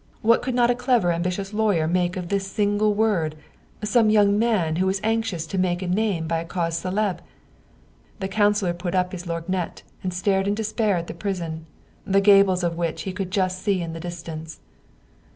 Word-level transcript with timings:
What 0.23 0.41
could 0.41 0.55
not 0.55 0.71
a 0.71 0.75
clever, 0.75 1.11
ambitious 1.11 1.53
law 1.53 1.69
yer 1.69 1.85
make 1.85 2.17
of 2.17 2.29
this 2.29 2.47
single 2.47 2.95
word, 2.95 3.35
some 3.83 4.09
young 4.09 4.39
man 4.39 4.77
who 4.77 4.87
was 4.87 4.99
anxious 5.03 5.45
to 5.45 5.59
make 5.59 5.83
a 5.83 5.87
name 5.87 6.25
by 6.27 6.39
a 6.39 6.45
cause 6.45 6.75
celebre?" 6.75 7.21
The 8.19 8.27
coun 8.27 8.53
cilor 8.55 8.73
put 8.75 8.95
up 8.95 9.11
his 9.11 9.27
lorgnette 9.27 9.83
and 10.01 10.11
stared 10.11 10.47
in 10.47 10.55
despair 10.55 10.97
at 10.97 11.05
the 11.05 11.13
prison, 11.13 11.67
the 12.03 12.19
gables 12.19 12.63
of 12.63 12.77
which 12.77 13.03
he 13.03 13.13
could 13.13 13.29
just 13.29 13.61
see 13.61 13.79
in 13.83 13.93
the 13.93 13.99
distance. 13.99 14.59